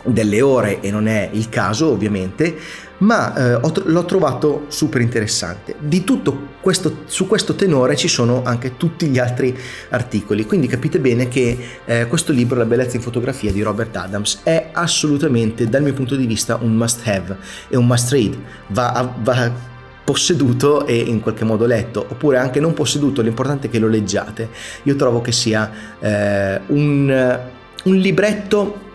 delle 0.03 0.41
ore 0.41 0.81
e 0.81 0.91
non 0.91 1.07
è 1.07 1.29
il 1.31 1.49
caso 1.49 1.89
ovviamente, 1.89 2.57
ma 2.99 3.35
eh, 3.35 3.53
ho, 3.55 3.73
l'ho 3.85 4.05
trovato 4.05 4.65
super 4.67 5.01
interessante. 5.01 5.75
Di 5.79 6.03
tutto 6.03 6.47
questo, 6.61 7.03
su 7.05 7.27
questo 7.27 7.55
tenore 7.55 7.95
ci 7.95 8.07
sono 8.07 8.41
anche 8.43 8.77
tutti 8.77 9.07
gli 9.07 9.19
altri 9.19 9.57
articoli, 9.89 10.45
quindi 10.45 10.67
capite 10.67 10.99
bene 10.99 11.27
che 11.27 11.57
eh, 11.85 12.07
questo 12.07 12.31
libro, 12.31 12.57
La 12.57 12.65
bellezza 12.65 12.95
in 12.95 13.01
fotografia 13.01 13.51
di 13.51 13.61
Robert 13.61 13.95
Adams, 13.95 14.41
è 14.43 14.69
assolutamente 14.71 15.67
dal 15.69 15.81
mio 15.81 15.93
punto 15.93 16.15
di 16.15 16.25
vista 16.25 16.57
un 16.61 16.75
must 16.75 17.07
have 17.07 17.37
e 17.69 17.77
un 17.77 17.85
must 17.85 18.11
read, 18.11 18.37
va, 18.67 19.13
va 19.21 19.67
posseduto 20.03 20.87
e 20.87 20.97
in 20.97 21.21
qualche 21.21 21.45
modo 21.45 21.65
letto, 21.65 22.03
oppure 22.09 22.37
anche 22.37 22.59
non 22.59 22.73
posseduto, 22.73 23.21
l'importante 23.21 23.67
è 23.67 23.69
che 23.69 23.77
lo 23.77 23.87
leggiate. 23.87 24.49
Io 24.83 24.95
trovo 24.95 25.21
che 25.21 25.31
sia 25.31 25.71
eh, 25.99 26.59
un, 26.67 27.39
un 27.83 27.95
libretto 27.95 28.87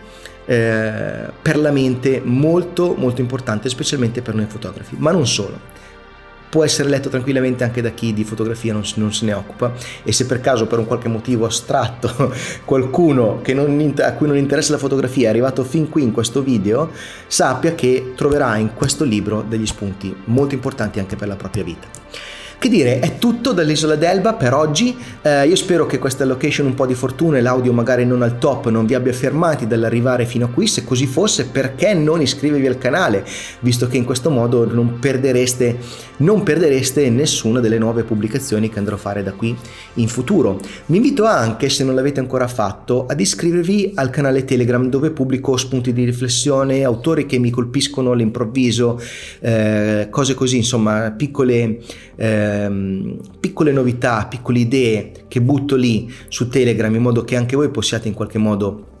eh, 0.45 1.31
per 1.41 1.57
la 1.57 1.71
mente 1.71 2.21
molto 2.23 2.95
molto 2.97 3.21
importante, 3.21 3.69
specialmente 3.69 4.21
per 4.21 4.35
noi 4.35 4.45
fotografi, 4.45 4.95
ma 4.97 5.11
non 5.11 5.27
solo. 5.27 5.73
può 6.47 6.63
essere 6.63 6.87
letto 6.87 7.09
tranquillamente 7.09 7.65
anche 7.65 7.81
da 7.81 7.89
chi 7.89 8.13
di 8.13 8.23
fotografia 8.23 8.71
non, 8.71 8.83
non, 8.95 9.11
se 9.11 9.25
ne 9.25 9.33
occupa 9.33 9.73
e 10.03 10.13
se 10.13 10.25
per 10.25 10.39
caso 10.39 10.67
per 10.67 10.79
un 10.79 10.85
qualche 10.85 11.09
motivo 11.09 11.45
astratto 11.45 12.33
qualcuno 12.63 13.41
non, 13.53 13.93
a 13.99 14.13
cui 14.13 14.27
non 14.27 14.37
interessa 14.37 14.71
la 14.71 14.77
fotografia 14.77 15.27
è 15.27 15.29
arrivato 15.31 15.65
fin 15.65 15.89
qui 15.89 16.03
in 16.03 16.11
questo 16.13 16.41
video, 16.41 16.91
sappia 17.27 17.75
che 17.75 18.13
troverà 18.15 18.55
in 18.55 18.73
questo 18.73 19.03
libro 19.03 19.43
degli 19.45 19.65
spunti 19.65 20.15
molto 20.25 20.53
importanti 20.53 20.99
anche 20.99 21.17
per 21.17 21.27
la 21.27 21.35
propria 21.35 21.63
vita. 21.63 21.87
Che 22.57 22.69
dire, 22.69 22.99
è 22.99 23.19
tutto 23.19 23.51
dall'isola 23.51 23.95
d'Elba 23.95 24.33
per 24.33 24.53
oggi. 24.53 24.95
Eh, 25.21 25.47
io 25.47 25.55
spero 25.55 25.85
che 25.85 25.99
questa 25.99 26.25
location 26.25 26.65
un 26.65 26.73
po' 26.73 26.87
di 26.87 26.95
fortuna 26.95 27.37
e 27.37 27.41
l'audio 27.41 27.73
magari 27.73 28.05
non 28.05 28.23
al 28.23 28.39
top 28.39 28.69
non 28.69 28.85
vi 28.85 28.95
abbia 28.95 29.13
fermati 29.13 29.67
dall'arrivare 29.67 30.25
fino 30.25 30.45
a 30.45 30.47
qui. 30.49 30.65
Se 30.65 30.83
così 30.83 31.05
fosse, 31.05 31.45
perché 31.45 31.93
non 31.93 32.21
iscrivervi 32.21 32.65
al 32.65 32.77
canale? 32.77 33.23
Visto 33.59 33.87
che 33.87 33.97
in 33.97 34.05
questo 34.05 34.31
modo 34.31 34.65
non 34.65 34.99
perdereste, 34.99 35.77
non 36.17 36.43
perdereste 36.43 37.07
nessuna 37.09 37.59
delle 37.59 37.77
nuove 37.77 38.03
pubblicazioni 38.03 38.69
che 38.69 38.79
andrò 38.79 38.95
a 38.95 38.99
fare 38.99 39.21
da 39.21 39.33
qui 39.33 39.55
in 39.95 40.07
futuro. 40.07 40.59
Vi 40.87 40.95
invito 40.95 41.25
anche, 41.25 41.69
se 41.69 41.83
non 41.83 41.93
l'avete 41.93 42.19
ancora 42.19 42.47
fatto, 42.47 43.05
ad 43.05 43.19
iscrivervi 43.19 43.91
al 43.95 44.09
canale 44.09 44.43
Telegram 44.45 44.89
dove 44.89 45.11
pubblico 45.11 45.55
spunti 45.57 45.93
di 45.93 46.05
riflessione, 46.05 46.83
autori 46.83 47.27
che 47.27 47.37
mi 47.37 47.51
colpiscono 47.51 48.11
all'improvviso, 48.11 48.99
eh, 49.41 50.07
cose 50.09 50.33
così, 50.33 50.57
insomma, 50.57 51.11
piccole. 51.11 51.79
Eh, 52.17 52.44
ehm, 52.45 53.19
piccole 53.39 53.71
novità, 53.71 54.25
piccole 54.27 54.59
idee 54.59 55.11
che 55.27 55.41
butto 55.41 55.75
lì 55.75 56.11
su 56.27 56.47
Telegram 56.47 56.93
in 56.93 57.01
modo 57.01 57.23
che 57.23 57.35
anche 57.35 57.55
voi 57.55 57.69
possiate 57.69 58.07
in 58.07 58.13
qualche 58.13 58.37
modo 58.37 58.93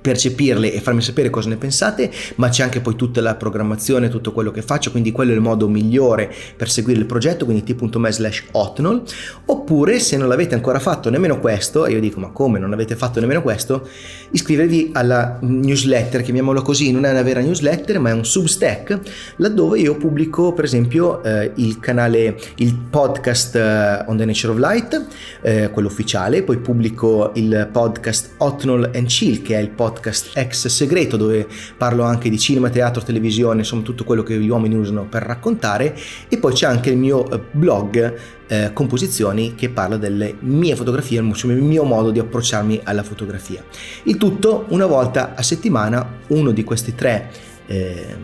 percepirle 0.00 0.72
e 0.72 0.80
farmi 0.80 1.02
sapere 1.02 1.30
cosa 1.30 1.48
ne 1.48 1.56
pensate, 1.56 2.10
ma 2.36 2.48
c'è 2.48 2.62
anche 2.62 2.80
poi 2.80 2.96
tutta 2.96 3.20
la 3.20 3.34
programmazione, 3.34 4.08
tutto 4.08 4.32
quello 4.32 4.50
che 4.50 4.62
faccio, 4.62 4.90
quindi 4.90 5.12
quello 5.12 5.32
è 5.32 5.34
il 5.34 5.40
modo 5.40 5.68
migliore 5.68 6.32
per 6.56 6.70
seguire 6.70 6.98
il 6.98 7.06
progetto, 7.06 7.44
quindi 7.44 7.62
t.me 7.62 8.12
slash 8.12 8.44
hotnol, 8.52 9.02
oppure 9.46 9.98
se 9.98 10.16
non 10.16 10.28
l'avete 10.28 10.54
ancora 10.54 10.78
fatto 10.78 11.10
nemmeno 11.10 11.38
questo, 11.38 11.86
e 11.86 11.92
io 11.92 12.00
dico 12.00 12.20
ma 12.20 12.30
come 12.30 12.58
non 12.58 12.72
avete 12.72 12.96
fatto 12.96 13.20
nemmeno 13.20 13.42
questo, 13.42 13.86
iscrivervi 14.30 14.90
alla 14.94 15.38
newsletter, 15.40 16.22
chiamiamolo 16.22 16.62
così, 16.62 16.90
non 16.92 17.04
è 17.04 17.10
una 17.10 17.22
vera 17.22 17.40
newsletter, 17.40 17.98
ma 17.98 18.10
è 18.10 18.12
un 18.12 18.24
substack, 18.24 19.00
laddove 19.36 19.78
io 19.78 19.96
pubblico 19.96 20.52
per 20.52 20.64
esempio 20.64 21.22
eh, 21.22 21.52
il 21.56 21.78
canale, 21.78 22.38
il 22.56 22.74
podcast 22.74 23.54
uh, 23.54 24.10
On 24.10 24.16
the 24.16 24.24
Nature 24.24 24.52
of 24.52 24.58
Light, 24.58 25.06
eh, 25.42 25.70
quello 25.70 25.88
ufficiale, 25.88 26.42
poi 26.42 26.58
pubblico 26.58 27.32
il 27.34 27.68
podcast 27.70 28.34
Hotnol 28.38 28.90
and 28.94 29.06
Chill, 29.06 29.42
che 29.42 29.56
è 29.56 29.60
il 29.60 29.68
podcast 29.68 29.88
ex 30.34 30.66
segreto 30.68 31.16
dove 31.16 31.46
parlo 31.76 32.02
anche 32.04 32.30
di 32.30 32.38
cinema, 32.38 32.70
teatro, 32.70 33.02
televisione, 33.02 33.60
insomma 33.60 33.82
tutto 33.82 34.04
quello 34.04 34.22
che 34.22 34.38
gli 34.38 34.48
uomini 34.48 34.74
usano 34.74 35.04
per 35.04 35.22
raccontare 35.22 35.96
e 36.28 36.38
poi 36.38 36.52
c'è 36.52 36.66
anche 36.66 36.90
il 36.90 36.96
mio 36.96 37.30
eh, 37.30 37.40
blog 37.50 38.18
eh, 38.46 38.70
Composizioni 38.72 39.54
che 39.54 39.68
parla 39.68 39.96
delle 39.96 40.34
mie 40.40 40.74
fotografie, 40.74 41.20
il 41.20 41.62
mio 41.62 41.84
modo 41.84 42.10
di 42.10 42.18
approcciarmi 42.18 42.80
alla 42.84 43.02
fotografia. 43.02 43.64
Il 44.04 44.16
tutto 44.16 44.66
una 44.68 44.86
volta 44.86 45.34
a 45.34 45.42
settimana, 45.42 46.18
uno 46.28 46.50
di 46.50 46.64
questi 46.64 46.94
tre 46.94 47.30
eh, 47.66 48.16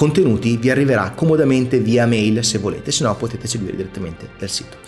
contenuti 0.00 0.56
vi 0.56 0.70
arriverà 0.70 1.10
comodamente 1.14 1.78
via 1.78 2.06
mail 2.06 2.42
se 2.42 2.56
volete, 2.56 2.90
se 2.90 3.04
no 3.04 3.14
potete 3.16 3.46
seguire 3.46 3.76
direttamente 3.76 4.30
dal 4.38 4.48
sito. 4.48 4.78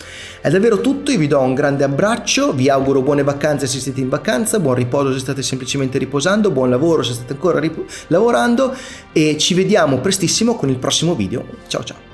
È 0.41 0.49
davvero 0.49 0.81
tutto, 0.81 1.11
io 1.11 1.19
vi 1.19 1.27
do 1.27 1.39
un 1.39 1.53
grande 1.53 1.83
abbraccio, 1.83 2.51
vi 2.51 2.67
auguro 2.67 3.03
buone 3.03 3.21
vacanze 3.21 3.67
se 3.67 3.79
siete 3.79 4.01
in 4.01 4.09
vacanza, 4.09 4.57
buon 4.57 4.73
riposo 4.73 5.13
se 5.13 5.19
state 5.19 5.43
semplicemente 5.43 5.99
riposando, 5.99 6.49
buon 6.49 6.71
lavoro 6.71 7.03
se 7.03 7.13
state 7.13 7.33
ancora 7.33 7.59
rip- 7.59 8.07
lavorando 8.07 8.75
e 9.11 9.37
ci 9.37 9.53
vediamo 9.53 9.99
prestissimo 9.99 10.55
con 10.55 10.69
il 10.69 10.77
prossimo 10.77 11.13
video. 11.13 11.45
Ciao 11.67 11.83
ciao! 11.83 12.12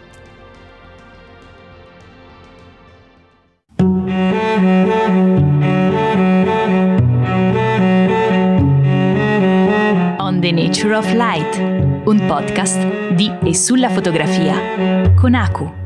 Nature 10.89 10.95
of 10.95 11.13
Light 11.13 11.57
un 12.05 12.25
podcast 12.25 13.13
di 13.13 13.31
e 13.43 13.53
sulla 13.53 13.89
fotografia 13.89 15.13
con 15.13 15.35
Aku. 15.35 15.78